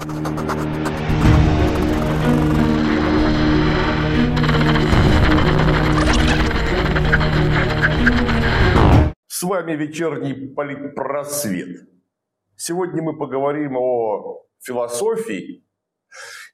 [0.00, 0.06] С
[9.42, 11.86] вами вечерний политпросвет.
[12.56, 15.66] Сегодня мы поговорим о философии.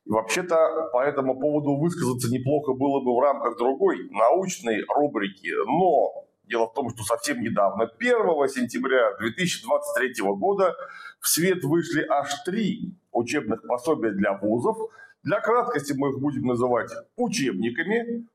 [0.04, 5.52] И вообще-то по этому поводу высказаться неплохо было бы в рамках другой научной рубрики.
[5.66, 8.12] Но дело в том, что совсем недавно, 1
[8.48, 10.74] сентября 2023 года,
[11.20, 14.76] в свет вышли аж три учебных пособия для вузов.
[15.22, 18.26] Для краткости мы их будем называть учебниками,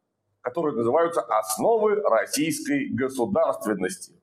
[0.42, 4.22] которые называются «Основы российской государственности».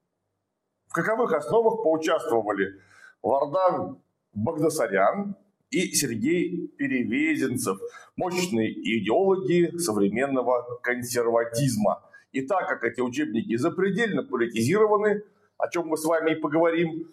[0.88, 2.80] В каковых основах поучаствовали
[3.22, 4.00] Вардан
[4.32, 5.36] Багдасарян
[5.70, 7.78] и Сергей Перевезенцев,
[8.16, 12.02] мощные идеологи современного консерватизма.
[12.32, 15.22] И так как эти учебники запредельно политизированы,
[15.58, 17.12] о чем мы с вами и поговорим,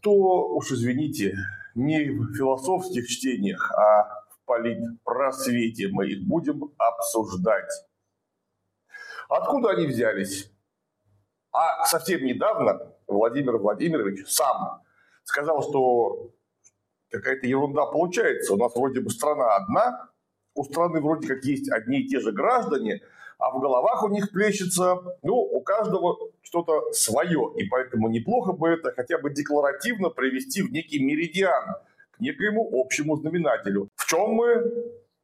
[0.00, 1.36] то уж извините,
[1.76, 7.70] не в философских чтениях, а в политпросвете мы их будем обсуждать.
[9.28, 10.50] Откуда они взялись?
[11.52, 14.82] А совсем недавно Владимир Владимирович сам
[15.24, 16.32] сказал, что
[17.10, 18.54] какая-то ерунда получается.
[18.54, 20.10] У нас вроде бы страна одна,
[20.54, 23.02] у страны вроде как есть одни и те же граждане,
[23.46, 27.52] а в головах у них плещется, ну, у каждого что-то свое.
[27.56, 31.76] И поэтому неплохо бы это хотя бы декларативно привести в некий меридиан,
[32.10, 33.88] к некоему общему знаменателю.
[33.94, 34.64] В чем мы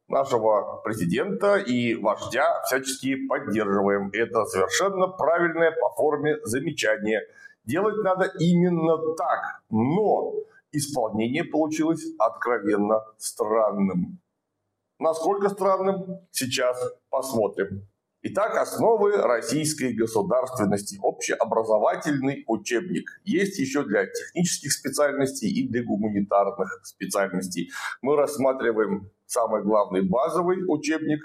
[0.07, 4.09] нашего президента и вождя всячески поддерживаем.
[4.13, 7.21] Это совершенно правильное по форме замечание.
[7.65, 10.33] Делать надо именно так, но
[10.71, 14.19] исполнение получилось откровенно странным.
[14.99, 16.77] Насколько странным, сейчас
[17.09, 17.85] посмотрим.
[18.25, 20.97] Итак, основы российской государственности.
[21.01, 23.19] Общеобразовательный учебник.
[23.25, 27.71] Есть еще для технических специальностей и для гуманитарных специальностей.
[28.01, 31.19] Мы рассматриваем самый главный базовый учебник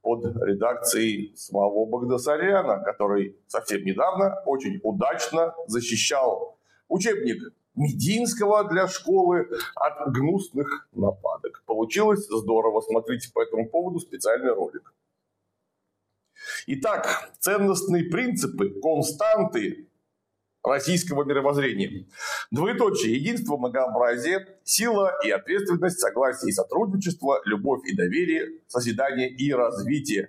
[0.00, 6.58] под редакцией самого Багдасаряна, который совсем недавно очень удачно защищал
[6.88, 7.40] учебник
[7.76, 11.62] Мединского для школы от гнусных нападок.
[11.66, 12.80] Получилось здорово.
[12.80, 14.92] Смотрите по этому поводу специальный ролик.
[16.66, 19.88] Итак, ценностные принципы, константы
[20.62, 22.06] российского мировоззрения.
[22.50, 23.16] Двоеточие.
[23.16, 30.28] Единство, многообразие, сила и ответственность, согласие и сотрудничество, любовь и доверие, созидание и развитие.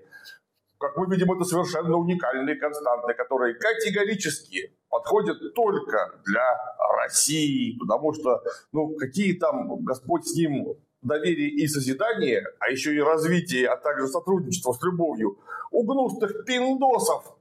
[0.80, 6.58] Как мы видим, это совершенно уникальные константы, которые категорически подходят только для
[7.02, 13.00] России, потому что, ну, какие там, Господь с ним, доверие и созидание, а еще и
[13.00, 15.38] развитие, а также сотрудничество с любовью
[15.72, 17.36] у гнусных пиндосов,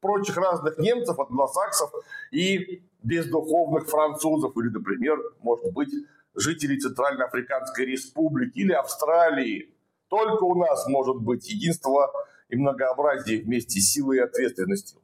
[0.00, 1.90] прочих разных немцев, англосаксов
[2.30, 5.90] и бездуховных французов, или, например, может быть,
[6.34, 9.74] жителей Центральноафриканской республики или Австралии.
[10.08, 12.12] Только у нас может быть единство
[12.48, 15.00] и многообразие вместе с силой и ответственностью.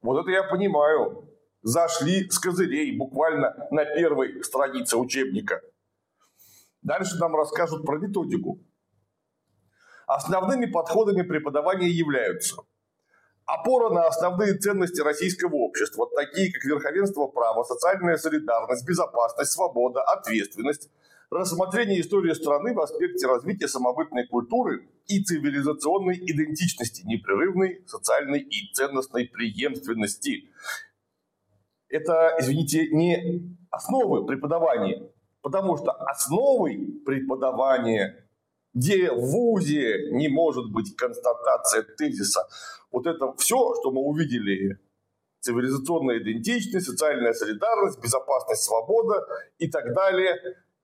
[0.00, 1.28] Вот это я понимаю.
[1.62, 5.60] Зашли с козырей буквально на первой странице учебника.
[6.82, 8.60] Дальше нам расскажут про методику.
[10.06, 12.56] Основными подходами преподавания являются
[13.46, 20.90] опора на основные ценности российского общества, такие как верховенство права, социальная солидарность, безопасность, свобода, ответственность,
[21.30, 29.26] рассмотрение истории страны в аспекте развития самобытной культуры и цивилизационной идентичности, непрерывной социальной и ценностной
[29.26, 30.50] преемственности.
[31.88, 35.10] Это, извините, не основы преподавания,
[35.42, 38.22] потому что основой преподавания
[38.74, 42.48] где в ВУЗе не может быть констатация тезиса.
[42.90, 44.78] Вот это все, что мы увидели,
[45.40, 49.26] цивилизационная идентичность, социальная солидарность, безопасность, свобода
[49.58, 50.36] и так далее,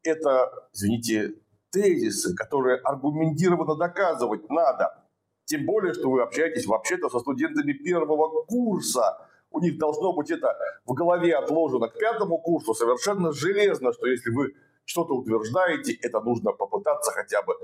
[0.02, 1.34] это, извините,
[1.70, 5.04] тезисы, которые аргументированно доказывать надо.
[5.44, 9.27] Тем более, что вы общаетесь вообще-то со студентами первого курса.
[9.50, 14.30] У них должно быть это в голове отложено к пятому курсу совершенно железно, что если
[14.30, 14.54] вы
[14.84, 17.54] что-то утверждаете, это нужно попытаться хотя бы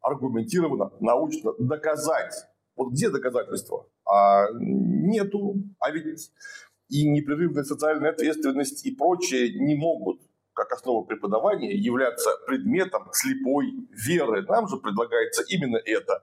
[0.00, 2.34] аргументированно, научно доказать.
[2.76, 3.86] Вот где доказательства?
[4.04, 5.54] А нету.
[5.78, 6.30] А ведь
[6.88, 10.20] и непрерывная социальная ответственность и прочее не могут
[10.54, 14.42] как основа преподавания являться предметом слепой веры.
[14.42, 16.22] Нам же предлагается именно это.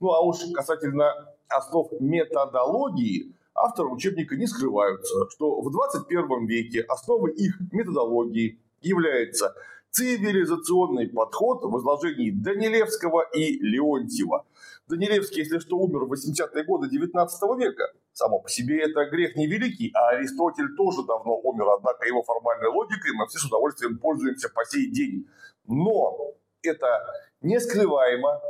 [0.00, 1.12] Ну а уж касательно
[1.48, 9.54] основ методологии, авторы учебника не скрываются, что в 21 веке основой их методологии является
[9.90, 14.46] цивилизационный подход в изложении Данилевского и Леонтьева.
[14.88, 17.92] Данилевский, если что, умер в 80-е годы 19 века.
[18.12, 23.12] Само по себе это грех невеликий, а Аристотель тоже давно умер, однако его формальной логикой
[23.14, 25.28] мы все с удовольствием пользуемся по сей день.
[25.66, 27.00] Но это
[27.40, 28.40] нескрываемо,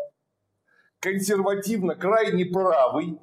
[0.98, 3.18] консервативно крайне правый,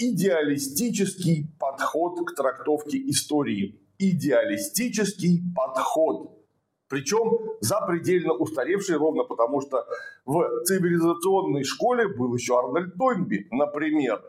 [0.00, 3.78] идеалистический подход к трактовке истории.
[3.98, 6.36] Идеалистический подход.
[6.88, 9.84] Причем запредельно устаревший ровно потому, что
[10.24, 14.22] в цивилизационной школе был еще Арнольд Тойнби, например.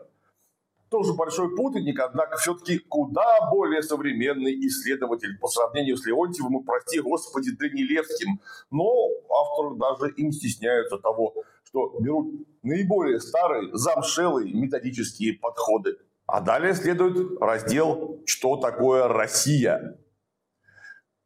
[0.90, 7.00] Тоже большой путаник, однако все-таки куда более современный исследователь по сравнению с Леонтьевым и, прости
[7.00, 8.40] господи, Данилевским.
[8.70, 11.34] Но авторы даже и не стесняются того,
[11.72, 15.96] что берут наиболее старые, замшелые методические подходы.
[16.26, 19.98] А далее следует раздел «Что такое Россия?».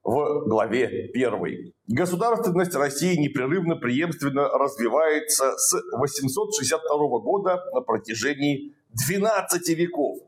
[0.04, 1.72] В главе 1.
[1.88, 10.18] Государственность России непрерывно преемственно развивается с 862 года на протяжении 12 веков.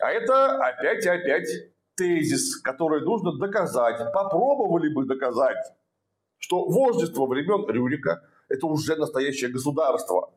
[0.00, 1.48] А это опять и опять
[1.96, 3.98] тезис, который нужно доказать.
[4.12, 5.66] Попробовали бы доказать,
[6.38, 10.32] что вождество времен Рюрика– это уже настоящее государство.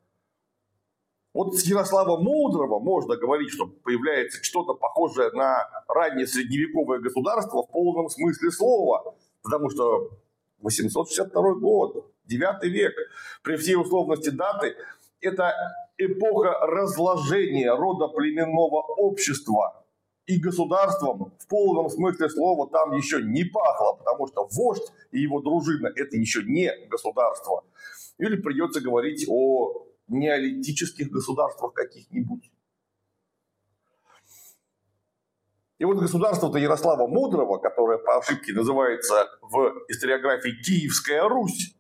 [1.34, 7.72] Вот с Ярослава Мудрого можно говорить, что появляется что-то похожее на раннее средневековое государство в
[7.72, 9.16] полном смысле слова.
[9.42, 10.10] Потому что
[10.60, 12.94] 862 год, 9 век,
[13.44, 14.76] при всей условности даты,
[15.22, 15.54] это
[15.98, 19.86] эпоха разложения рода племенного общества.
[20.26, 25.42] И государством в полном смысле слова там еще не пахло, потому что вождь и его
[25.42, 27.64] дружина– это еще не государство.
[28.22, 32.52] Или придется говорить о неолитических государствах каких-нибудь.
[35.80, 41.76] И вот государство-то Ярослава Мудрого, которое по ошибке называется в историографии Киевская Русь,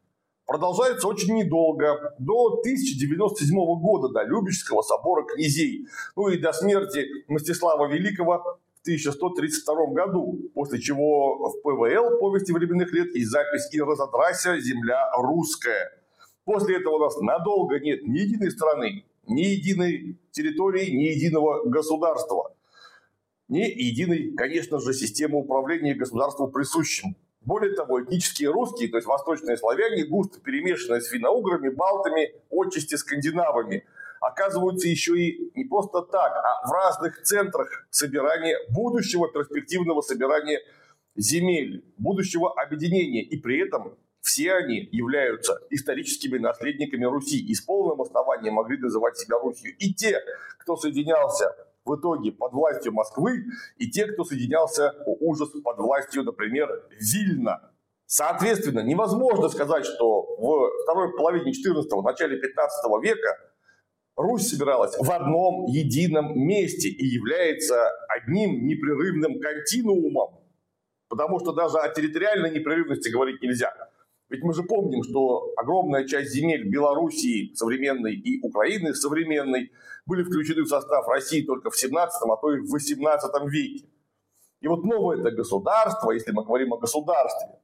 [0.47, 5.85] продолжается очень недолго, до 1097 года, до Любического собора князей,
[6.15, 12.91] ну и до смерти Мстислава Великого в 1132 году, после чего в ПВЛ «Повести временных
[12.93, 16.00] лет» есть запись «И разодрася земля русская».
[16.51, 22.53] После этого у нас надолго нет ни единой страны, ни единой территории, ни единого государства,
[23.47, 27.15] ни единой, конечно же, системы управления государству присущим.
[27.39, 33.85] Более того, этнические русские, то есть восточные славяне, густо перемешанные с финно-уграми, балтами, отчасти скандинавами,
[34.19, 40.59] оказываются еще и не просто так, а в разных центрах собирания, будущего перспективного собирания
[41.15, 43.23] земель, будущего объединения.
[43.23, 43.95] И при этом
[44.31, 49.75] все они являются историческими наследниками Руси и с полным основанием могли называть себя Русью.
[49.77, 50.21] И те,
[50.59, 53.43] кто соединялся в итоге под властью Москвы,
[53.77, 57.71] и те, кто соединялся, о ужас, под властью, например, Вильна.
[58.05, 63.37] Соответственно, невозможно сказать, что в второй половине 14-го, начале 15 века
[64.15, 70.39] Русь собиралась в одном едином месте и является одним непрерывным континуумом.
[71.09, 73.73] Потому что даже о территориальной непрерывности говорить нельзя.
[74.31, 79.73] Ведь мы же помним, что огромная часть земель Белоруссии современной и Украины современной
[80.05, 83.89] были включены в состав России только в 17, а то и в 18 веке.
[84.61, 87.59] И вот новое это государство, если мы говорим о государстве,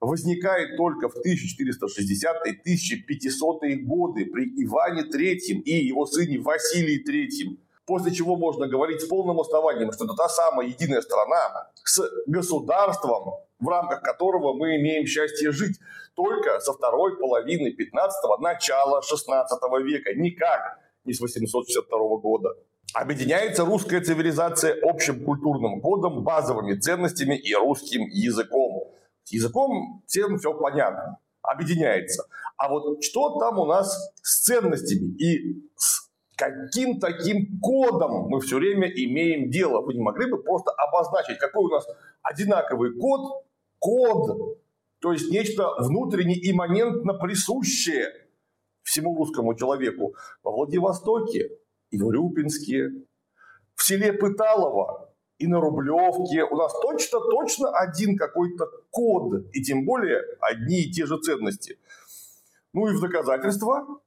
[0.00, 7.56] возникает только в 1460-1500-е годы при Иване III и его сыне Василии III.
[7.86, 13.34] После чего можно говорить с полным основанием, что это та самая единая страна с государством,
[13.64, 15.78] в рамках которого мы имеем счастье жить
[16.14, 22.50] только со второй половины 15-го, начала 16 века, никак не с 862 года.
[22.94, 28.92] Объединяется русская цивилизация общим культурным кодом, базовыми ценностями и русским языком.
[29.24, 32.24] С языком всем все понятно, объединяется.
[32.56, 38.58] А вот что там у нас с ценностями и с каким таким кодом мы все
[38.58, 39.80] время имеем дело?
[39.80, 41.86] Вы не могли бы просто обозначить, какой у нас
[42.22, 43.44] одинаковый код
[43.84, 44.58] код,
[45.00, 48.06] то есть нечто внутренне имманентно присущее
[48.82, 51.50] всему русскому человеку во Владивостоке
[51.90, 52.88] и в Урюпинске,
[53.74, 56.44] в селе Пыталово и на Рублевке.
[56.44, 61.78] У нас точно-точно один какой-то код, и тем более одни и те же ценности.
[62.72, 64.00] Ну и в доказательство,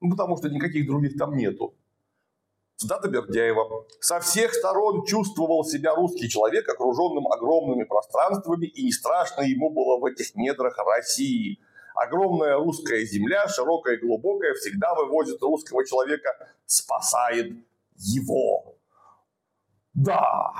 [0.00, 1.76] ну, потому что никаких других там нету.
[2.76, 3.86] Цитата Бердяева.
[4.00, 9.98] «Со всех сторон чувствовал себя русский человек, окруженным огромными пространствами, и не страшно ему было
[9.98, 11.58] в этих недрах России.
[11.94, 16.28] Огромная русская земля, широкая и глубокая, всегда вывозит русского человека,
[16.66, 17.52] спасает
[17.96, 18.76] его».
[19.94, 20.52] Да,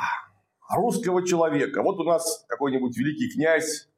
[0.75, 1.83] русского человека.
[1.83, 3.89] Вот у нас какой-нибудь великий князь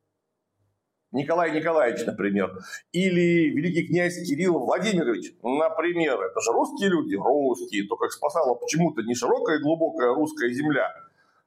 [1.11, 2.59] Николай Николаевич, например,
[2.93, 9.03] или великий князь Кирилл Владимирович, например, это же русские люди, русские, только их спасала почему-то
[9.03, 10.93] не широкая и глубокая русская земля,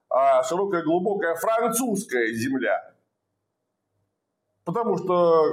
[0.09, 2.95] а широкая и глубокая французская земля.
[4.63, 5.45] Потому что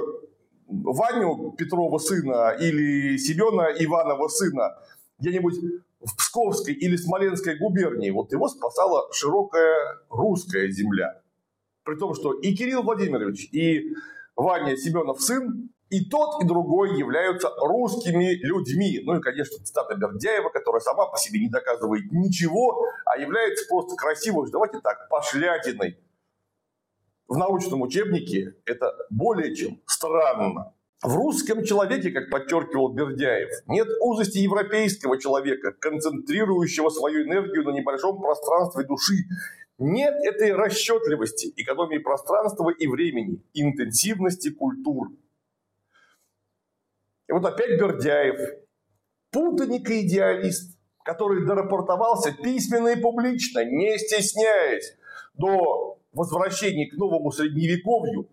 [0.67, 4.75] Ваню Петрова сына или Семена Иванова сына
[5.19, 5.55] где-нибудь
[5.99, 11.21] в Псковской или Смоленской губернии, вот его спасала широкая русская земля.
[11.83, 13.93] При том, что и Кирилл Владимирович, и
[14.35, 19.01] Ваня Семенов сын, и тот, и другой являются русскими людьми.
[19.03, 23.95] Ну и, конечно, цитата Бердяева, которая сама по себе не доказывает ничего, а является просто
[23.95, 25.97] красивой, давайте так, пошлятиной.
[27.27, 30.73] В научном учебнике это более чем странно.
[31.01, 38.19] В русском человеке, как подчеркивал Бердяев, нет узости европейского человека, концентрирующего свою энергию на небольшом
[38.19, 39.15] пространстве души.
[39.79, 45.07] Нет этой расчетливости, экономии пространства и времени, интенсивности культур.
[47.27, 48.59] И вот опять Бердяев,
[49.31, 54.97] путаник и идеалист, который дорапортовался письменно и публично, не стесняясь,
[55.35, 58.27] до возвращения к новому средневековью,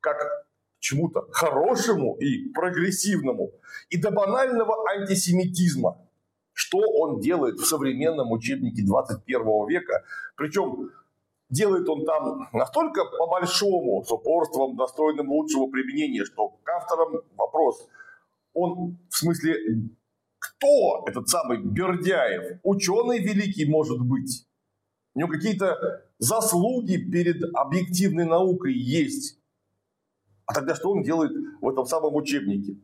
[0.00, 0.46] как
[0.78, 3.52] чему-то хорошему и прогрессивному,
[3.88, 5.96] и до банального антисемитизма.
[6.52, 10.04] Что он делает в современном учебнике 21 века?
[10.36, 10.90] Причем
[11.48, 17.88] делает он там настолько по-большому, с упорством, достойным лучшего применения, что к авторам вопрос.
[18.54, 19.54] Он, в смысле,
[20.38, 22.58] кто этот самый Бердяев?
[22.62, 24.46] Ученый великий может быть.
[25.14, 29.38] У него какие-то заслуги перед объективной наукой есть.
[30.46, 32.76] А тогда что он делает в этом самом учебнике?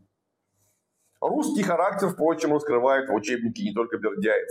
[1.21, 4.49] Русский характер, впрочем, раскрывает в учебнике не только Бердяев.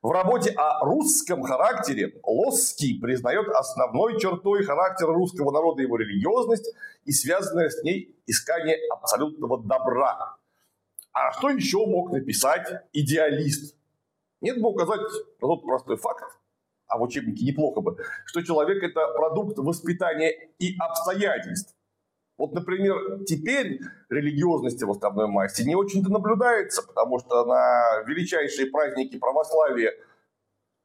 [0.00, 6.72] В работе о русском характере Лосский признает основной чертой характера русского народа его религиозность
[7.04, 10.36] и связанное с ней искание абсолютного добра.
[11.12, 13.76] А что еще мог написать идеалист?
[14.40, 15.00] Нет бы указать
[15.40, 16.38] тот простой факт,
[16.86, 20.30] а в учебнике неплохо бы, что человек– это продукт воспитания
[20.60, 21.74] и обстоятельств.
[22.38, 29.18] Вот, например, теперь религиозности в основной массе не очень-то наблюдается, потому что на величайшие праздники
[29.18, 29.92] православия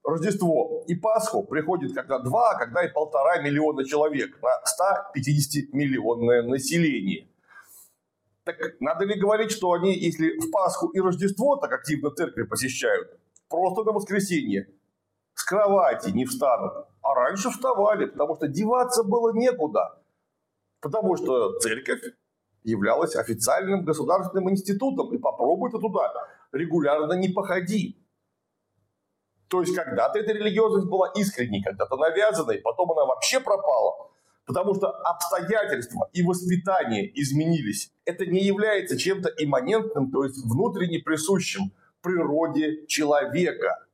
[0.03, 4.49] Рождество и Пасху приходит когда два, а когда и полтора миллиона человек на
[5.15, 7.29] 150-миллионное население.
[8.43, 13.17] Так надо ли говорить, что они, если в Пасху и Рождество так активно церкви посещают,
[13.47, 14.67] просто на воскресенье
[15.35, 16.73] с кровати не встанут.
[17.03, 20.02] А раньше вставали, потому что деваться было некуда.
[20.83, 22.01] Потому что церковь
[22.63, 25.13] являлась официальным государственным институтом.
[25.15, 26.13] И попробуй ты туда
[26.51, 28.05] регулярно не походи.
[29.47, 34.11] То есть когда-то эта религиозность была искренней, когда-то навязанной, потом она вообще пропала.
[34.45, 37.93] Потому что обстоятельства и воспитание изменились.
[38.03, 41.71] Это не является чем-то имманентным, то есть внутренне присущим
[42.01, 43.85] природе человека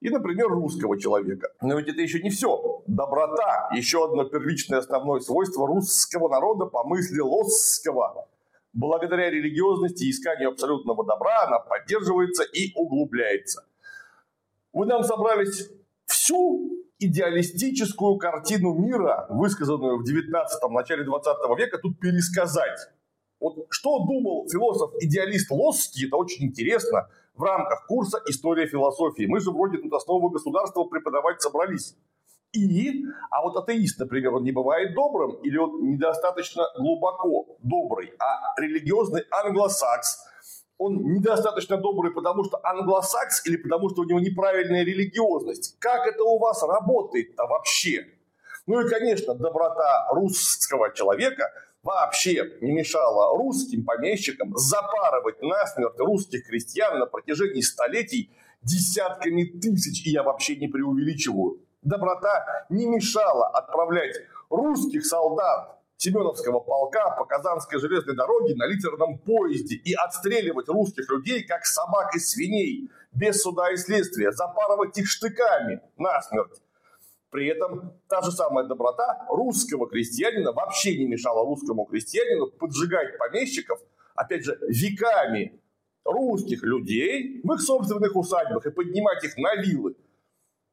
[0.00, 1.48] и, например, русского человека.
[1.62, 2.82] Но ведь это еще не все.
[2.86, 8.28] Доброта– еще одно первичное основное свойство русского народа по мысли Лосского.
[8.72, 13.64] Благодаря религиозности и исканию абсолютного добра она поддерживается и углубляется.
[14.72, 15.70] Вы нам собрались
[16.06, 22.78] всю идеалистическую картину мира, высказанную в 19-м, начале 20 века, тут пересказать.
[23.40, 29.26] Вот что думал философ-идеалист Лосский, это очень интересно– в рамках курса «История философии».
[29.26, 31.96] Мы же вроде тут основы государства преподавать собрались.
[32.52, 38.60] И, а вот атеист, например, он не бывает добрым, или он недостаточно глубоко добрый, а
[38.60, 40.24] религиозный англосакс,
[40.78, 45.76] он недостаточно добрый, потому что англосакс или потому что у него неправильная религиозность.
[45.80, 48.06] Как это у вас работает-то вообще?
[48.66, 51.50] Ну и, конечно, доброта русского человека–
[51.84, 58.30] вообще не мешало русским помещикам запарывать насмерть русских крестьян на протяжении столетий
[58.62, 61.60] десятками тысяч, и я вообще не преувеличиваю.
[61.82, 64.16] Доброта не мешала отправлять
[64.48, 71.44] русских солдат Семеновского полка по Казанской железной дороге на литерном поезде и отстреливать русских людей,
[71.44, 76.60] как собак и свиней, без суда и следствия, запарывать их штыками насмерть.
[77.34, 83.80] При этом та же самая доброта русского крестьянина вообще не мешала русскому крестьянину поджигать помещиков,
[84.14, 85.60] опять же, веками
[86.04, 89.96] русских людей в их собственных усадьбах и поднимать их на вилы.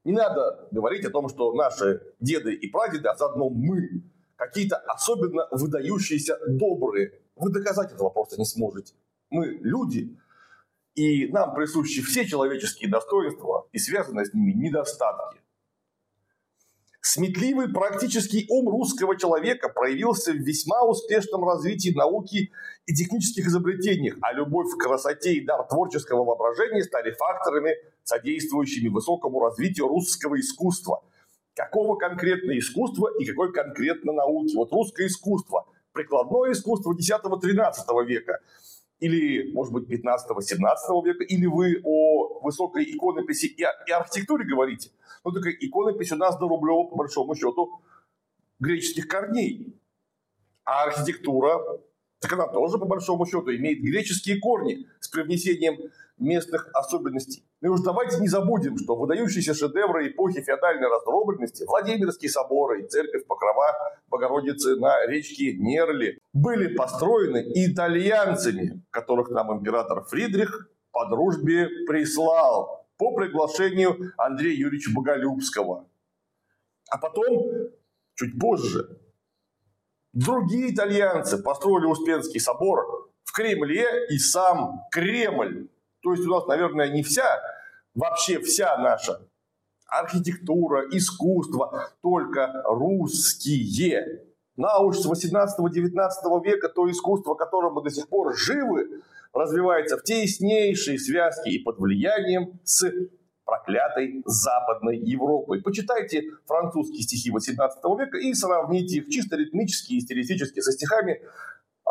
[0.04, 4.04] Не надо говорить о том, что наши деды и прадеды, а заодно мы,
[4.36, 7.22] какие-то особенно выдающиеся добрые.
[7.34, 8.94] Вы доказать этого просто не сможете.
[9.30, 10.16] Мы люди,
[10.94, 15.41] и нам присущи все человеческие достоинства и связанные с ними недостатки.
[17.04, 22.52] Сметливый практический ум русского человека проявился в весьма успешном развитии науки
[22.86, 29.40] и технических изобретениях, а любовь к красоте и дар творческого воображения стали факторами, содействующими высокому
[29.40, 31.02] развитию русского искусства.
[31.56, 34.54] Какого конкретно искусства и какой конкретно науки?
[34.54, 38.38] Вот русское искусство, прикладное искусство X-XIII века–
[39.02, 44.90] или, может быть, 15-17 века, или вы о высокой иконописи и, и архитектуре говорите.
[45.24, 47.82] Ну, такая иконопись у нас до Рублева, по большому счету,
[48.60, 49.76] греческих корней.
[50.64, 51.60] А архитектура,
[52.20, 55.78] так она тоже, по большому счету, имеет греческие корни с привнесением
[56.22, 57.44] местных особенностей.
[57.60, 62.88] Ну и уж давайте не забудем, что выдающиеся шедевры эпохи феодальной раздробленности, Владимирские соборы и
[62.88, 63.74] церковь Покрова
[64.08, 73.14] Богородицы на речке Нерли были построены итальянцами, которых нам император Фридрих по дружбе прислал по
[73.14, 75.88] приглашению Андрея Юрьевича Боголюбского.
[76.90, 77.70] А потом,
[78.14, 79.00] чуть позже,
[80.12, 85.68] другие итальянцы построили Успенский собор в Кремле и сам Кремль
[86.02, 87.40] то есть у нас, наверное, не вся,
[87.94, 89.20] вообще вся наша
[89.86, 94.24] архитектура, искусство, только русские.
[94.56, 100.02] На уж с 18-19 века то искусство, которым мы до сих пор живы, развивается в
[100.02, 102.90] теснейшей связке и под влиянием с
[103.44, 105.62] проклятой Западной Европой.
[105.62, 111.20] Почитайте французские стихи 18 века и сравните их чисто ритмически и стилистически со стихами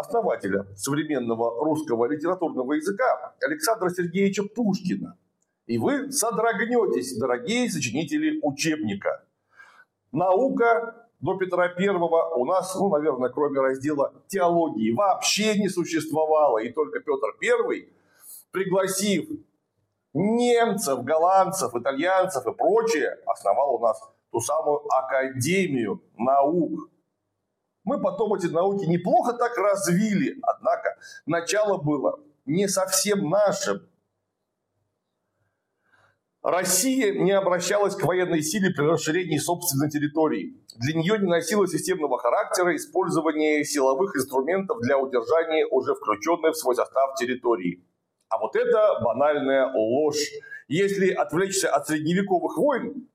[0.02, 5.18] основателя современного русского литературного языка Александра Сергеевича Пушкина.
[5.68, 9.24] И вы содрогнетесь, дорогие сочинители учебника.
[10.12, 16.58] Наука до Петра Первого у нас, ну, наверное, кроме раздела теологии, вообще не существовало.
[16.58, 17.94] И только Петр Первый,
[18.52, 19.30] пригласив
[20.14, 26.91] немцев, голландцев, итальянцев и прочее, основал у нас ту самую Академию наук.
[27.84, 33.88] Мы потом эти науки неплохо так развили, однако начало было не совсем нашим.
[36.44, 40.58] Россия не обращалась к военной силе при расширении собственной территории.
[40.76, 46.76] Для нее не носило системного характера использование силовых инструментов для удержания уже включенной в свой
[46.76, 47.86] состав территории.
[48.30, 50.32] А вот это банальная ложь.
[50.68, 53.08] Если отвлечься от средневековых войн,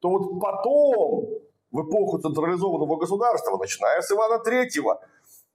[0.00, 1.28] то вот потом
[1.74, 4.70] в эпоху централизованного государства, начиная с Ивана III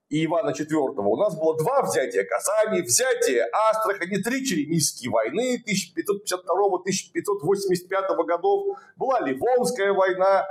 [0.10, 8.26] и Ивана IV, у нас было два взятия Казани, взятие Астрахани, три Черемисские войны 1552-1585
[8.26, 10.46] годов, была Ливонская война,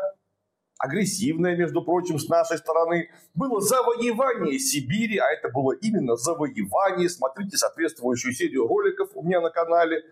[0.78, 3.10] агрессивная, между прочим, с нашей стороны.
[3.34, 7.10] Было завоевание Сибири, а это было именно завоевание.
[7.10, 10.02] Смотрите соответствующую серию роликов у меня на канале.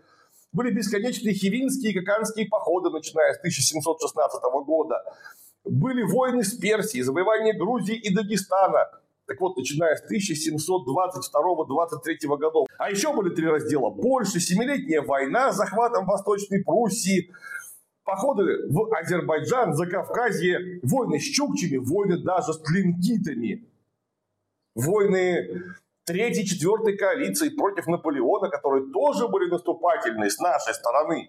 [0.53, 5.03] Были бесконечные хивинские и каканские походы, начиная с 1716 года.
[5.67, 8.89] Были войны с Персией, завоевание Грузии и Дагестана.
[9.27, 12.69] Так вот, начиная с 1722-23 годов.
[12.79, 13.91] А еще были три раздела.
[13.91, 17.33] Польша, Семилетняя война с захватом Восточной Пруссии,
[18.05, 23.69] походы в Азербайджан, Закавказье, войны с чукчами, войны даже с тлинкитами,
[24.77, 25.65] войны
[26.05, 31.29] третьей, четвертой коалиции против Наполеона, которые тоже были наступательные с нашей стороны.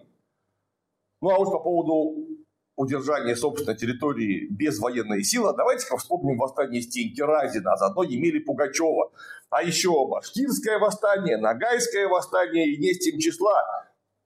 [1.20, 2.37] Ну а уж по поводу
[2.78, 9.10] удержания собственной территории без военной силы, давайте-ка вспомним восстание Стеньки Разина, а заодно Емели Пугачева.
[9.50, 13.64] А еще Башкирское восстание, Ногайское восстание и не с тем числа,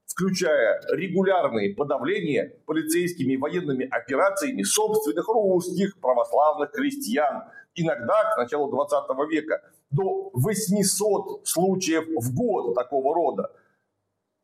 [0.06, 7.44] включая регулярные подавления полицейскими и военными операциями собственных русских православных крестьян.
[7.74, 13.50] Иногда к началу 20 века до 800 случаев в год такого рода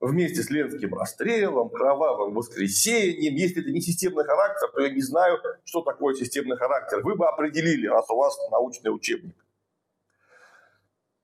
[0.01, 3.35] вместе с Ленским расстрелом, кровавым воскресением.
[3.35, 7.01] Если это не системный характер, то я не знаю, что такое системный характер.
[7.03, 9.37] Вы бы определили, раз у вас научный учебник.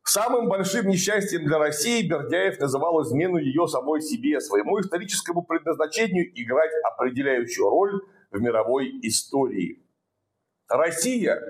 [0.02, 6.70] Самым большим несчастьем для России Бердяев называл измену ее самой себе, своему историческому предназначению играть
[6.92, 9.82] определяющую роль в мировой истории.
[10.68, 11.40] Россия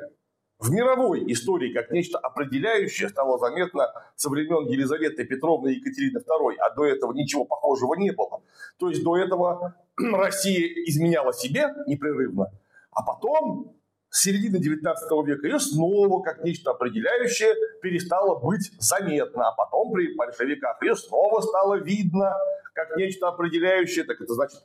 [0.58, 6.56] в мировой истории как нечто определяющее стало заметно со времен Елизаветы Петровны и Екатерины II,
[6.58, 8.42] а до этого ничего похожего не было.
[8.78, 12.50] То есть до этого Россия изменяла себе непрерывно,
[12.92, 13.76] а потом
[14.10, 20.14] с середины 19 века ее снова как нечто определяющее перестало быть заметно, а потом при
[20.14, 22.32] большевиках ее снова стало видно
[22.74, 24.60] как нечто определяющее, так это значит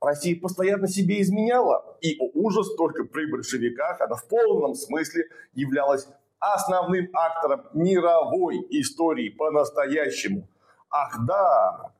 [0.00, 6.08] Россия постоянно себе изменяла, и, о ужас, только при большевиках она в полном смысле являлась
[6.38, 10.48] основным актором мировой истории по-настоящему.
[10.90, 11.94] Ах да,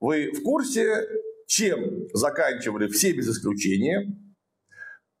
[0.00, 1.08] вы в курсе,
[1.46, 4.16] чем заканчивали все без исключения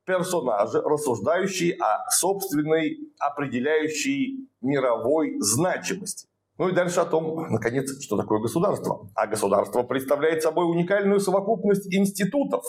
[0.04, 6.29] персонажи, рассуждающие о собственной определяющей мировой значимости.
[6.60, 9.10] Ну и дальше о том, наконец, что такое государство.
[9.14, 12.62] А государство представляет собой уникальную совокупность институтов,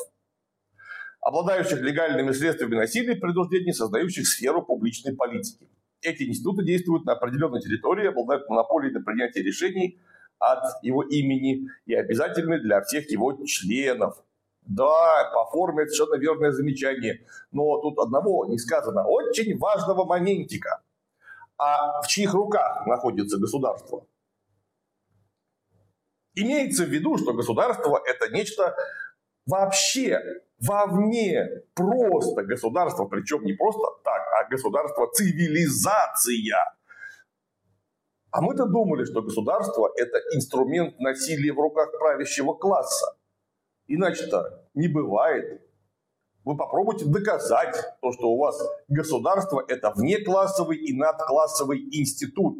[1.20, 5.68] обладающих легальными средствами насилия предупреждения, создающих сферу публичной политики.
[6.02, 10.00] Эти институты действуют на определенной территории, обладают монополией на принятие решений
[10.40, 14.24] от его имени и обязательны для всех его членов.
[14.62, 17.26] Да, по форме это совершенно верное замечание.
[17.52, 19.06] Но тут одного не сказано.
[19.06, 20.82] Очень важного моментика.
[21.58, 24.06] А в чьих руках находится государство?
[26.34, 28.76] Имеется в виду, что государство– это нечто
[29.46, 30.20] вообще
[30.60, 36.76] вовне просто государство, причем не просто так, а государство цивилизация.
[38.32, 43.18] А мы-то думали, что государство– это инструмент насилия в руках правящего класса.
[43.88, 45.62] Иначе-то не бывает.
[46.44, 52.58] Вы попробуйте доказать то, что у вас государство– это внеклассовый и надклассовый институт.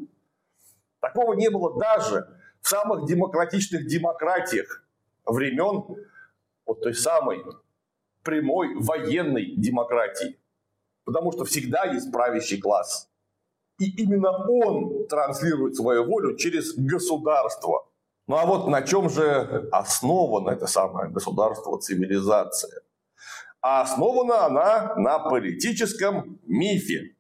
[1.00, 2.28] Такого не было даже
[2.62, 4.84] в самых демократичных демократиях
[5.26, 5.84] времен
[6.66, 7.44] вот той самой
[8.24, 10.40] прямой военной демократии.
[11.04, 13.10] Потому что всегда есть правящий класс.
[13.80, 17.88] И именно он транслирует свою волю через государство.
[18.28, 22.84] Ну а вот на чем же основано это самое государство, цивилизация?
[23.62, 27.16] А основана она на политическом мифе,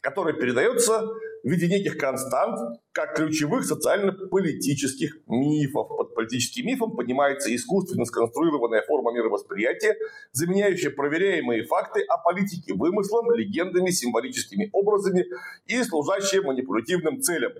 [0.00, 1.08] который передается
[1.42, 5.88] в виде неких констант, как ключевых социально-политических мифов.
[5.88, 9.96] Под политическим мифом понимается искусственно сконструированная форма мировосприятия,
[10.30, 15.26] заменяющая проверяемые факты о политике вымыслом, легендами, символическими образами
[15.66, 17.52] и служащая манипулятивным целям.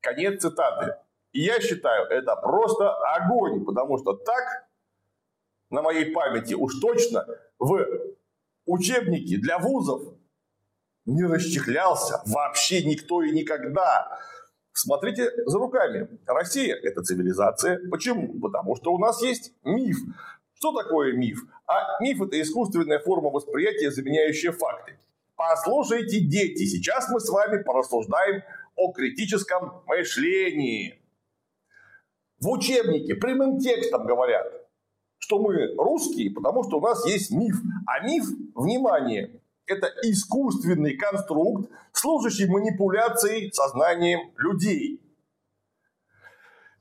[0.00, 0.94] Конец цитаты.
[1.32, 4.67] И я считаю, это просто огонь, потому что так,
[5.70, 7.26] на моей памяти уж точно,
[7.58, 7.86] в
[8.66, 10.14] учебнике для вузов
[11.06, 14.18] не расчехлялся вообще никто и никогда.
[14.72, 16.08] Смотрите за руками.
[16.26, 17.80] Россия– это цивилизация.
[17.90, 18.38] Почему?
[18.40, 19.96] Потому что у нас есть миф.
[20.54, 21.40] Что такое миф?
[21.66, 24.98] А миф– это искусственная форма восприятия, заменяющая факты.
[25.34, 28.42] Послушайте, дети, сейчас мы с вами порассуждаем
[28.76, 31.00] о критическом мышлении.
[32.40, 34.46] В учебнике прямым текстом говорят,
[35.18, 37.56] что мы русские, потому что у нас есть миф.
[37.86, 45.00] А миф, внимание, это искусственный конструкт, служащий манипуляцией сознанием людей.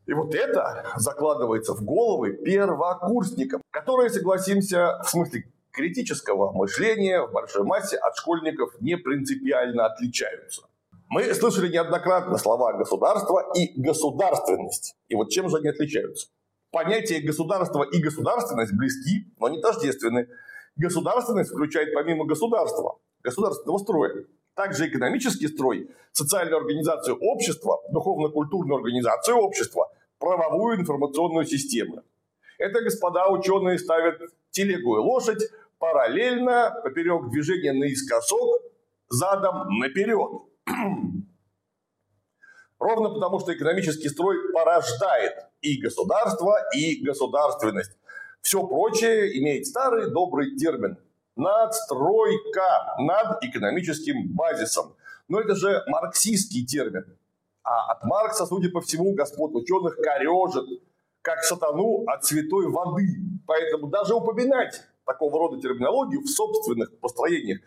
[0.05, 7.63] И вот это закладывается в головы первокурсникам, которые, согласимся, в смысле критического мышления в большой
[7.63, 10.63] массе от школьников не принципиально отличаются.
[11.09, 14.95] Мы слышали неоднократно слова государство и государственность.
[15.07, 16.29] И вот чем же они отличаются?
[16.71, 20.27] Понятия государства и государственность близки, но не тождественны.
[20.75, 29.89] Государственность включает помимо государства, государственного строя, также экономический строй, социальную организацию общества, духовно-культурную организацию общества,
[30.19, 32.03] правовую информационную систему.
[32.57, 34.19] Это, господа ученые, ставят
[34.51, 35.43] телегу и лошадь
[35.79, 38.61] параллельно, поперек движения наискосок,
[39.09, 40.41] задом наперед.
[42.79, 47.91] Ровно потому, что экономический строй порождает и государство, и государственность.
[48.41, 50.97] Все прочее имеет старый добрый термин–
[51.37, 54.95] надстройка над экономическим базисом.
[55.27, 57.17] Но это же марксистский термин.
[57.63, 60.65] А от Маркса, судя по всему, господ ученых корежит,
[61.21, 63.07] как сатану от святой воды.
[63.45, 67.59] Поэтому даже упоминать такого рода терминологию в собственных построениях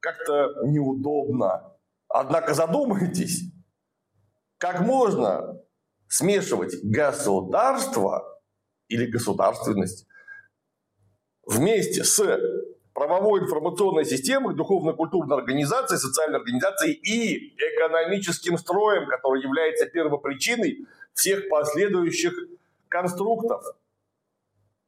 [0.00, 1.72] как-то неудобно.
[2.08, 3.44] Однако задумайтесь,
[4.58, 5.60] как можно
[6.08, 8.40] смешивать государство
[8.88, 10.06] или государственность
[11.44, 12.22] вместе с
[12.94, 22.32] правовой информационной системой, духовно-культурной организацией, социальной организацией и экономическим строем, который является первопричиной всех последующих
[22.88, 23.62] конструктов.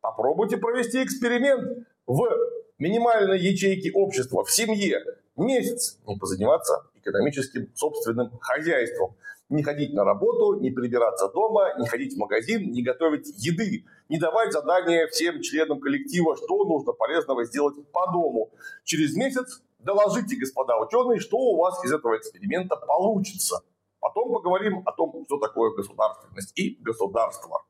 [0.01, 2.29] Попробуйте провести эксперимент в
[2.79, 5.05] минимальной ячейке общества, в семье,
[5.37, 9.17] месяц, не позаниматься экономическим собственным хозяйством–
[9.49, 14.19] не ходить на работу, не прибираться дома, не ходить в магазин, не готовить еды, не
[14.19, 18.51] давать задания всем членам коллектива, что нужно полезного сделать по дому.
[18.85, 23.63] Через месяц доложите, господа ученые, что у вас из этого эксперимента получится.
[24.01, 27.65] Потом поговорим о том, что такое государственность и государство.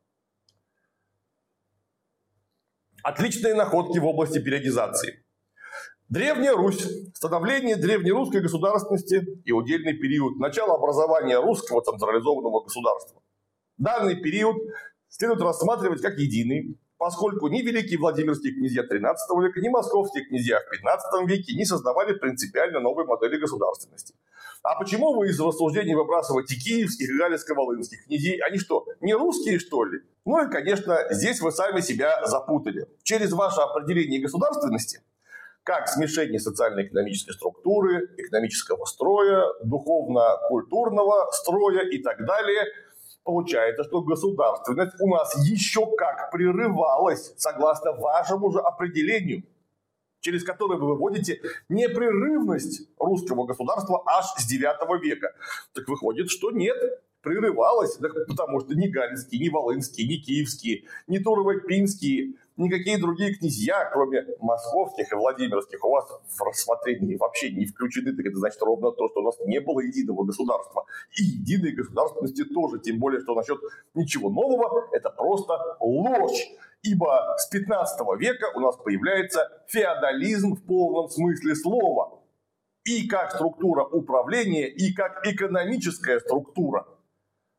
[3.04, 5.22] Отличные находки в области периодизации–
[6.08, 13.20] Древняя Русь, становление древнерусской государственности и удельный период, начало образования русского централизованного государства.
[13.76, 14.56] Данный период
[15.10, 20.82] следует рассматривать как единый, поскольку ни великие Владимирские князья XIII века, ни московские князья в
[20.82, 24.14] XV веке не создавали принципиально новой модели государственности.
[24.62, 28.40] А почему вы из рассуждений выбрасываете киевских и галицко-волынских князей?
[28.40, 30.00] Они что, не русские, что ли?
[30.24, 32.86] Ну и, конечно, здесь вы сами себя запутали.
[33.02, 35.02] Через ваше определение государственности
[35.68, 42.64] как смешение социально-экономической структуры, экономического строя, духовно-культурного строя и так далее.
[43.22, 49.42] Получается, что государственность у нас еще как прерывалась, согласно вашему же определению,
[50.20, 55.34] через которое вы выводите непрерывность русского государства аж с IX века.
[55.74, 56.78] Так выходит, что нет,
[57.20, 64.26] прерывалась, потому что ни галицкие, ни волынские, ни киевские, ни турово-пинские– никакие другие князья, кроме
[64.40, 66.04] московских и владимирских, у вас
[66.36, 68.14] в рассмотрении вообще не включены.
[68.14, 70.84] Так это значит ровно то, что у нас не было единого государства.
[71.18, 72.80] И единой государственности тоже.
[72.80, 73.58] Тем более, что насчет
[73.94, 76.48] ничего нового, это просто ложь.
[76.82, 82.20] Ибо с 15 века у нас появляется феодализм в полном смысле слова.
[82.84, 86.86] И как структура управления, и как экономическая структура.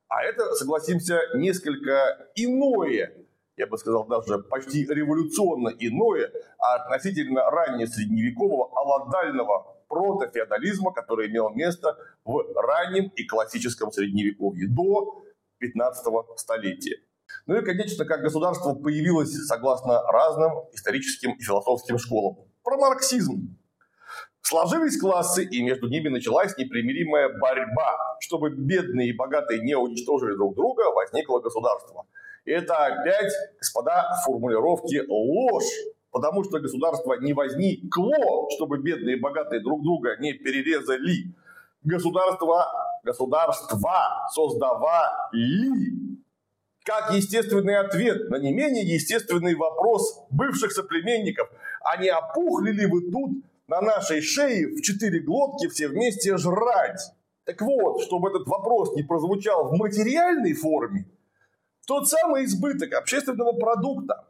[0.08, 3.14] А это, согласимся, несколько иное
[3.60, 11.98] я бы сказал, даже почти революционно иное, а относительно раннесредневекового аладального протофеодализма, который имел место
[12.24, 15.22] в раннем и классическом средневековье до
[15.60, 16.06] 15
[16.38, 17.00] столетия.
[17.48, 22.38] Ну и, конечно, как государство появилось согласно разным историческим и философским школам.
[22.64, 23.58] Про марксизм.
[24.42, 27.98] Сложились классы, и между ними началась непримиримая борьба.
[28.22, 32.08] Чтобы бедные и богатые не уничтожили друг друга, возникло государство–
[32.46, 35.72] это опять, господа, формулировки ложь.
[36.12, 41.36] Потому что государство не возникло, чтобы бедные и богатые друг друга не перерезали.
[41.84, 42.66] Государство,
[43.04, 46.10] государства создавали
[46.90, 51.48] как естественный ответ на не менее естественный вопрос бывших соплеменников.
[51.84, 57.00] А не опухли ли вы тут на нашей шее в четыре глотки все вместе жрать?
[57.46, 61.06] Так вот, чтобы этот вопрос не прозвучал в материальной форме,
[61.90, 64.28] тот самый избыток общественного продукта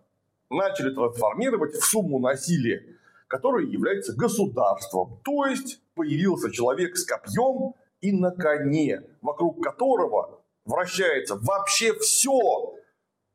[0.49, 2.81] начали трансформировать в сумму насилия,
[3.27, 5.19] которая является государством.
[5.25, 12.75] То есть появился человек с копьем и на коне, вокруг которого вращается вообще все.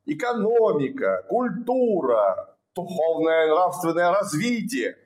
[0.07, 4.97] Экономика, культура, духовное нравственное развитие.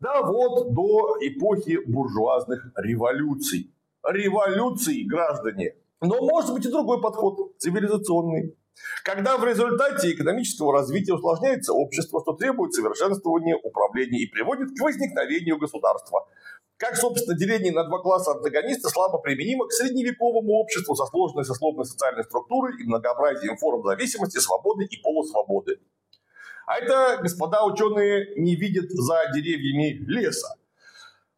[0.00, 3.72] Да вот до эпохи буржуазных революций.
[4.02, 8.56] Революции, граждане, но может быть и другой подход, цивилизационный.
[9.04, 15.58] Когда в результате экономического развития усложняется общество, что требует совершенствования управления и приводит к возникновению
[15.58, 16.26] государства.
[16.76, 21.84] Как, собственно, деление на два класса антагониста слабо применимо к средневековому обществу со сложной сословной
[21.84, 25.78] социальной структурой и многообразием форм зависимости, свободы и полусвободы.
[26.66, 30.56] А это, господа ученые, не видят за деревьями леса.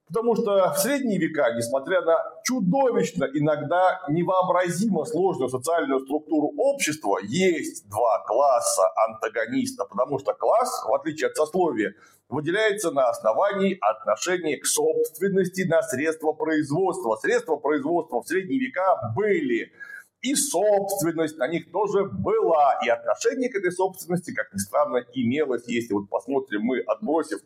[0.07, 7.89] Потому что в средние века, несмотря на чудовищно, иногда невообразимо сложную социальную структуру общества, есть
[7.89, 9.87] два класса антагониста.
[9.87, 11.95] Потому что класс, в отличие от сословия,
[12.29, 17.17] выделяется на основании отношения к собственности на средства производства.
[17.17, 19.73] Средства производства в средние века были.
[20.21, 22.79] И собственность на них тоже была.
[22.85, 25.67] И отношение к этой собственности, как ни странно, имелось.
[25.67, 27.41] Если вот посмотрим мы, отбросив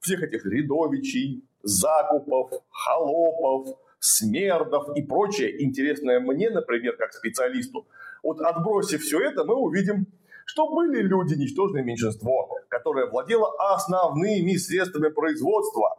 [0.00, 7.86] всех этих рядовичей, закупов, холопов, смердов и прочее интересное мне, например, как специалисту.
[8.22, 10.06] Вот отбросив все это, мы увидим,
[10.46, 15.98] что были люди, ничтожное меньшинство, которое владело основными средствами производства,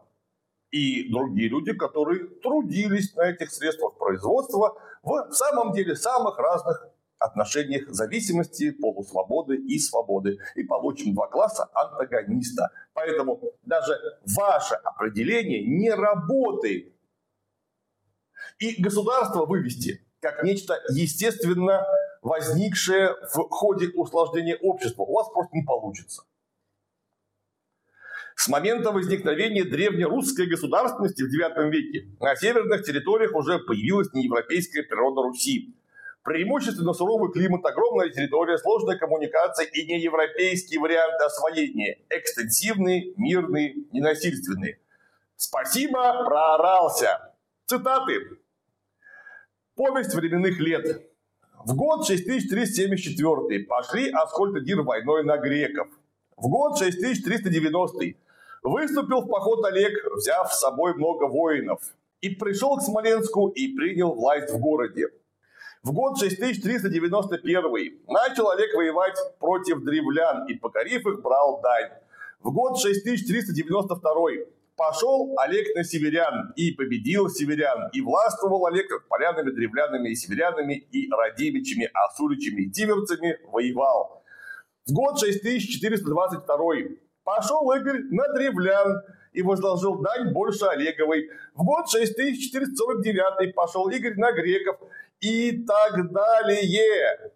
[0.72, 6.90] и другие люди, которые трудились на этих средствах производства в самом деле самых разных
[7.26, 10.38] отношениях зависимости, полусвободы и свободы.
[10.56, 12.72] И получим два класса антагониста.
[12.94, 13.98] Поэтому даже
[14.36, 16.94] ваше определение не работает.
[18.60, 21.86] И государство вывести как нечто естественно
[22.22, 26.24] возникшее в ходе усложнения общества у вас просто не получится.
[28.36, 35.22] С момента возникновения древнерусской государственности в IX веке на северных территориях уже появилась неевропейская природа
[35.22, 35.76] Руси,
[36.26, 42.00] Преимущественно суровый климат, огромная территория, сложная коммуникация и неевропейские варианты освоения.
[42.10, 44.80] Экстенсивные, мирные, ненасильственные.
[45.36, 47.32] Спасибо, проорался.
[47.68, 48.40] Цитаты.
[49.76, 51.08] Повесть временных лет.
[51.64, 55.90] В год 6374 пошли Аскольд-Эдир войной на греков.
[56.38, 58.18] В год 6390
[58.64, 61.84] выступил в поход Олег, взяв с собой много воинов.
[62.22, 65.10] И пришел к Смоленску и принял власть в городе.
[65.86, 71.92] В год 6391 начал Олег воевать против древлян и, покорив их, брал дань.
[72.40, 77.92] В год 6392 пошел Олег на северян и победил северян.
[77.94, 84.24] И властвовал Олег над полянами, древлянами и северянами, и родимичами, асуричами и тиверцами воевал.
[84.88, 91.30] В год 6422 пошел Игорь на древлян и возложил дань больше Олеговой.
[91.54, 94.78] В год 6449 пошел Игорь на греков
[95.26, 97.32] и так далее.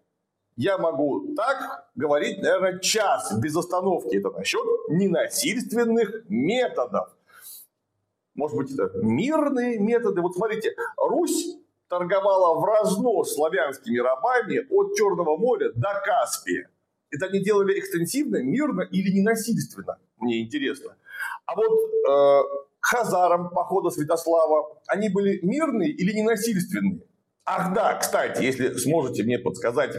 [0.56, 4.16] Я могу так говорить, наверное, час без остановки.
[4.16, 7.08] Это насчет ненасильственных методов.
[8.34, 10.20] Может быть, это мирные методы.
[10.20, 11.56] Вот смотрите, Русь
[11.88, 16.70] торговала в разнос славянскими рабами от Черного моря до Каспия.
[17.10, 19.98] Это они делали экстенсивно, мирно или ненасильственно?
[20.18, 20.94] Мне интересно.
[21.46, 22.42] А вот э,
[22.78, 27.00] хазарам похода Святослава, они были мирные или ненасильственные?
[27.44, 29.96] Ах да, кстати, если сможете мне подсказать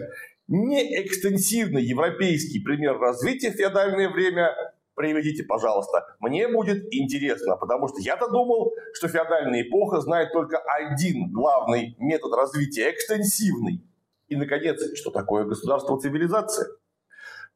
[0.47, 4.53] не экстенсивный европейский пример развития в феодальное время,
[4.95, 6.15] приведите, пожалуйста.
[6.19, 12.33] Мне будет интересно, потому что я-то думал, что феодальная эпоха знает только один главный метод
[12.33, 13.83] развития– экстенсивный.
[14.27, 16.67] И, наконец, что такое государство-цивилизация?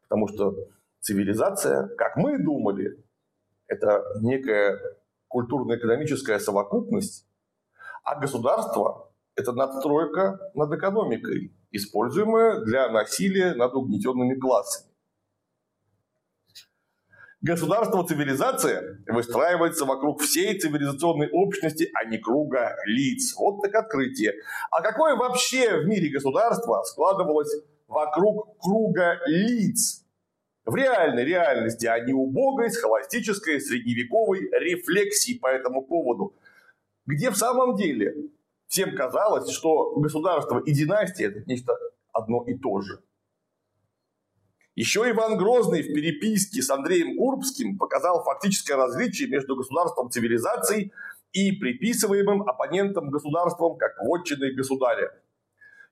[0.04, 0.56] Потому что
[1.02, 3.04] цивилизация, как мы думали,
[3.68, 4.80] это некая
[5.28, 7.28] культурно-экономическая совокупность,
[8.04, 14.90] а государство– это надстройка над экономикой, используемая для насилия над угнетенными классами.
[17.42, 23.36] Государство-цивилизация выстраивается вокруг всей цивилизационной общности, а не круга лиц.
[23.38, 24.34] Вот так открытие.
[24.72, 27.54] А какое вообще в мире государство складывалось
[27.88, 30.02] вокруг круга лиц?
[30.66, 36.34] в реальной реальности, а не убогой, схоластической, средневековой рефлексии по этому поводу,
[37.06, 38.16] где в самом деле
[38.68, 41.78] всем казалось, что государство и династия– это нечто
[42.12, 43.02] одно и то же.
[44.76, 50.92] Еще Иван Грозный в переписке с Андреем Курбским показал фактическое различие между государством цивилизацией
[51.32, 55.14] и приписываемым оппонентом государством как вотчиной государя.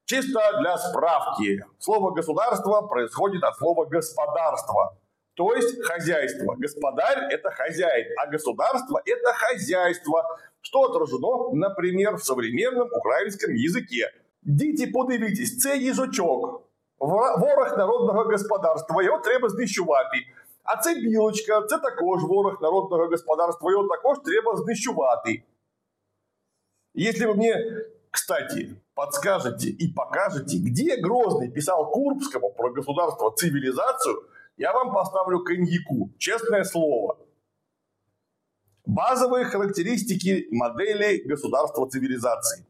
[0.06, 1.66] Чисто для справки.
[1.80, 4.98] Слово «государство» происходит от слова «господарство»,
[5.35, 6.57] то есть хозяйство.
[6.57, 10.25] Господарь – это хозяин, а государство – это хозяйство,
[10.61, 14.11] что отражено, например, в современном украинском языке.
[14.43, 16.63] Діти, подивитесь, це їжачок,
[16.99, 20.19] ворог народного господарства, його треба знищувати.
[20.65, 25.43] А це білочка, це також ворог народного господарства, його також треба знищувати.
[26.95, 27.55] Если бы мне
[28.11, 34.25] кстати, подскажете и покажете, где Грозный писал Курбскому про государство цивилизацию,
[34.58, 37.18] я вам поставлю коньяку, честное слово.
[38.86, 42.66] Базовые характеристики модели государства цивилизации.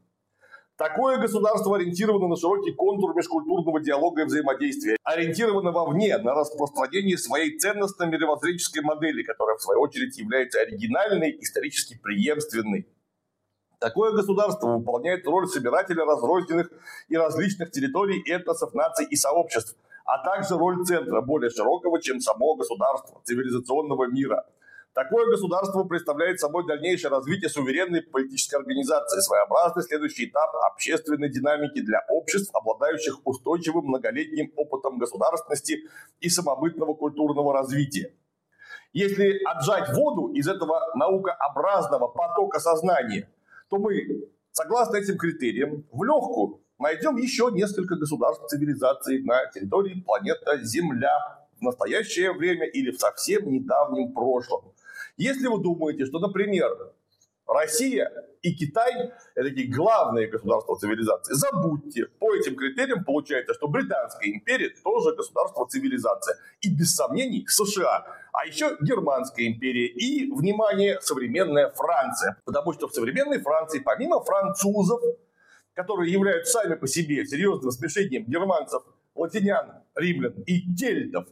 [0.76, 7.56] Такое государство ориентировано на широкий контур межкультурного диалога и взаимодействия, ориентировано вовне на распространение своей
[7.58, 12.88] ценностно-мировоззренческой модели, которая в свою очередь является оригинальной, исторически преемственной.
[13.78, 16.70] Такое государство выполняет роль собирателя разрозненных
[17.08, 22.54] и различных территорий, этносов, наций и сообществ, а также роль центра, более широкого, чем само
[22.54, 24.46] государство, цивилизационного мира.
[24.92, 32.04] Такое государство представляет собой дальнейшее развитие суверенной политической организации, своеобразный следующий этап общественной динамики для
[32.08, 35.88] обществ, обладающих устойчивым многолетним опытом государственности
[36.20, 38.14] и самобытного культурного развития.
[38.92, 43.28] Если отжать воду из этого наукообразного потока сознания–
[43.68, 50.62] то мы, согласно этим критериям, в легкую найдем еще несколько государств цивилизаций на территории планеты
[50.62, 51.16] Земля
[51.58, 54.72] в настоящее время или в совсем недавнем прошлом.
[55.16, 56.68] Если вы думаете, что, например,
[57.46, 58.10] Россия
[58.42, 61.34] и Китай– это такие главные государства цивилизации.
[61.34, 62.06] Забудьте.
[62.18, 66.36] По этим критериям получается, что Британская империя тоже государство цивилизация.
[66.60, 68.06] И без сомнений США.
[68.32, 72.36] А еще Германская империя и, внимание, современная Франция.
[72.44, 75.00] Потому что в современной Франции, помимо французов,
[75.74, 78.82] которые являются сами по себе серьезным смешением германцев,
[79.14, 81.26] латинян, римлян и кельтов,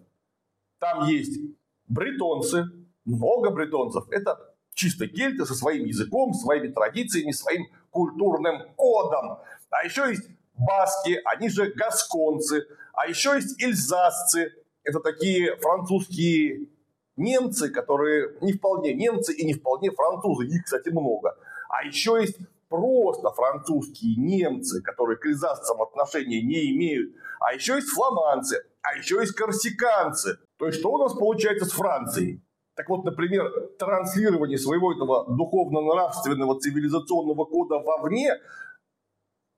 [0.79, 1.41] там есть
[1.87, 2.67] бретонцы,
[3.05, 4.05] много бретонцев.
[4.11, 9.39] Это чисто кельты со своим языком, своими традициями, своим культурным кодом.
[9.71, 12.67] А еще есть баски, они же гасконцы.
[12.93, 14.53] А еще есть эльзасцы.
[14.85, 16.69] Это такие французские
[17.17, 20.47] немцы, которые не вполне немцы и не вполне французы.
[20.47, 21.37] Их, кстати, много.
[21.69, 22.39] А еще есть
[22.73, 27.15] просто французские немцы, которые к эльзасцам отношения не имеют.
[27.41, 28.65] А еще есть фламандцы.
[28.81, 30.39] А еще есть корсиканцы.
[30.57, 32.43] То есть, что у нас получается с Францией?
[32.75, 38.39] Так вот, например, транслирование своего этого духовно-нравственного цивилизационного кода вовне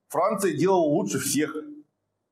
[0.08, 1.54] Франция делала лучше всех.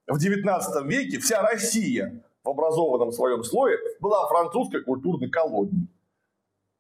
[0.09, 5.89] В 19 веке вся Россия в образованном своем слое была французской культурной колонией.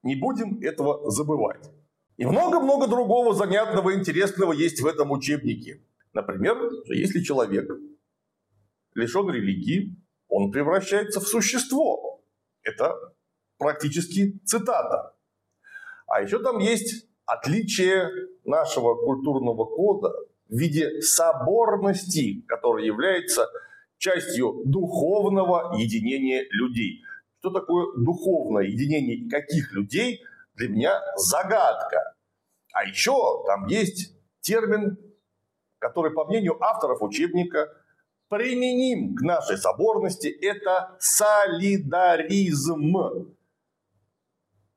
[0.03, 1.70] Не будем этого забывать.
[2.22, 5.82] И много-много другого занятного интересного есть в этом учебнике.
[6.12, 6.56] Например,
[6.86, 7.68] если человек
[8.94, 9.96] лишен религии,
[10.28, 12.22] он превращается в существо.
[12.62, 12.94] Это
[13.58, 15.16] практически цитата.
[16.06, 18.08] А еще там есть отличие
[18.44, 20.14] нашего культурного кода
[20.48, 23.48] в виде соборности, которая является
[23.98, 27.02] частью духовного единения людей.
[27.40, 30.20] Что такое духовное единение каких людей,
[30.54, 32.11] для меня загадка.
[32.72, 34.98] А еще там есть термин,
[35.78, 37.68] который, по мнению авторов учебника,
[38.28, 42.76] применим к нашей соборности, это солидаризм.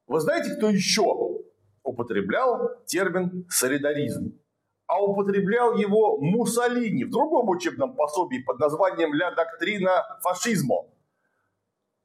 [0.08, 1.42] Вы знаете, кто еще
[1.84, 4.40] употреблял термин солидаризм?
[4.88, 10.86] а употреблял его Муссолини в другом учебном пособии под названием «Ля доктрина фашизма».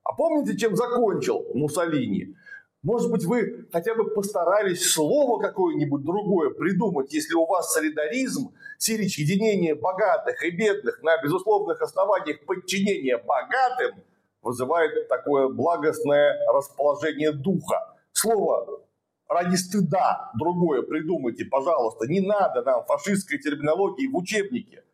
[0.03, 2.35] А помните, чем закончил Муссолини?
[2.83, 9.19] Может быть, вы хотя бы постарались слово какое-нибудь другое придумать, если у вас солидаризм, сирич
[9.19, 14.03] единение богатых и бедных на безусловных основаниях подчинения богатым
[14.41, 17.97] вызывает такое благостное расположение духа.
[18.13, 18.81] Слово
[19.29, 22.07] ради стыда другое придумайте, пожалуйста.
[22.07, 24.85] Не надо нам фашистской терминологии в учебнике.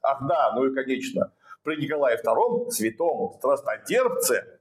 [0.00, 1.30] Ах да, ну и конечно,
[1.62, 4.60] при Николае II, святом страстотерпце,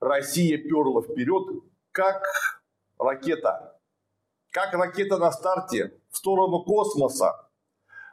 [0.00, 1.62] Россия перла вперед,
[1.92, 2.24] как
[2.98, 3.78] ракета.
[4.50, 7.48] Как ракета на старте в сторону космоса.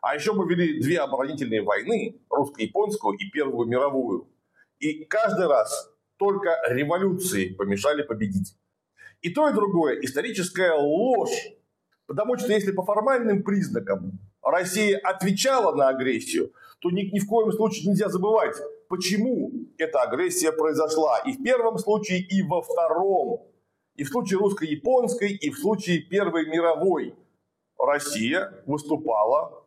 [0.02, 4.30] А еще мы вели две оборонительные войны, русско-японскую и Первую мировую.
[4.80, 8.56] И каждый раз только революции помешали победить.
[9.22, 11.52] И то, и другое историческая ложь.
[12.06, 17.52] Потому что если по формальным признакам Россия отвечала на агрессию, то ни, ни в коем
[17.52, 18.56] случае нельзя забывать,
[18.88, 21.20] почему эта агрессия произошла.
[21.20, 23.50] И в первом случае, и во втором.
[24.00, 27.16] И в случае русско-японской, и в случае Первой мировой.
[27.78, 29.66] Россия выступала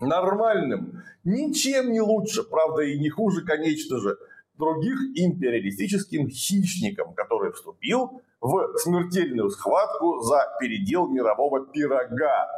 [0.00, 1.02] нормальным.
[1.24, 4.18] Ничем не лучше, правда и не хуже, конечно же,
[4.58, 12.48] других империалистическим хищникам, который вступил в смертельную схватку за передел мирового пирога.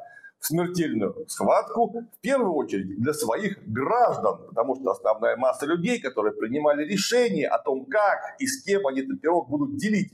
[0.41, 6.33] В смертельную схватку в первую очередь для своих граждан, потому что основная масса людей, которые
[6.33, 10.11] принимали решение о том, как и с кем они этот пирог будут делить,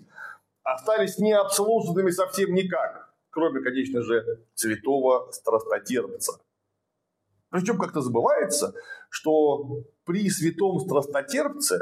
[0.67, 6.41] остались необслуженными совсем никак, кроме, конечно же, святого страстотерпца.
[7.51, 8.75] Причем как-то забывается,
[9.09, 11.79] что при святом страстотерпце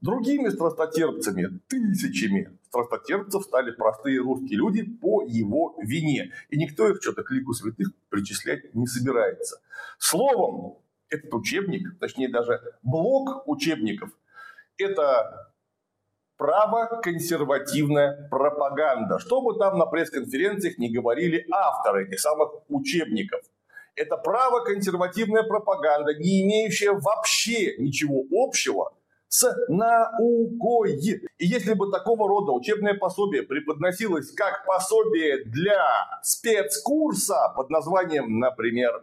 [0.00, 6.32] другими страстотерпцами, тысячами страстотерпцев стали простые русские люди по его вине.
[6.50, 9.60] И никто их что-то к лику святых причислять не собирается.
[9.98, 14.10] Словом, этот учебник, точнее даже блок учебников,
[14.76, 15.53] это
[16.44, 19.18] право-консервативная пропаганда.
[19.18, 23.40] Что бы там на пресс-конференциях не говорили авторы этих самых учебников.
[23.96, 28.92] Это право-консервативная пропаганда, не имеющая вообще ничего общего
[29.28, 30.98] с наукой.
[31.38, 35.82] И если бы такого рода учебное пособие преподносилось как пособие для
[36.22, 39.02] спецкурса под названием, например,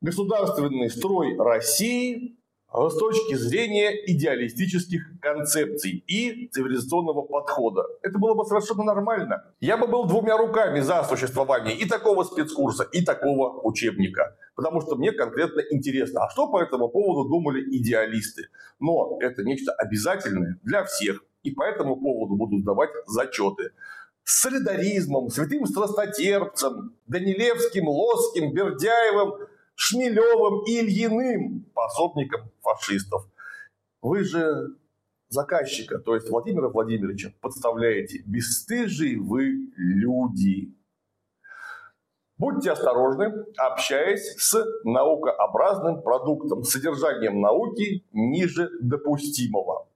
[0.00, 2.38] «Государственный строй России»,
[2.74, 7.84] с точки зрения идеалистических концепций и цивилизационного подхода.
[8.02, 9.44] Это было бы совершенно нормально.
[9.60, 14.36] Я бы был двумя руками за существование и такого спецкурса, и такого учебника.
[14.56, 18.48] Потому что мне конкретно интересно, а что по этому поводу думали идеалисты.
[18.80, 21.24] Но это нечто обязательное для всех.
[21.44, 23.70] И по этому поводу будут давать зачеты
[24.24, 29.34] с солидаризмом, святым страстотерпцем, Данилевским, Лоским, Бердяевым–
[29.74, 33.26] Шмелевым и Ильиным, пособником фашистов.
[34.00, 34.76] Вы же
[35.28, 38.22] заказчика, то есть Владимира Владимировича, подставляете.
[38.26, 40.74] Бесстыжие вы люди.
[42.36, 49.88] Будьте осторожны, общаясь с наукообразным продуктом, с содержанием науки ниже допустимого.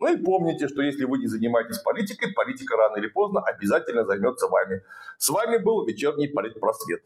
[0.00, 4.48] Ну и помните, что если вы не занимаетесь политикой, политика рано или поздно обязательно займется
[4.48, 4.82] вами.
[5.18, 7.02] С вами был вечерний политпросвет.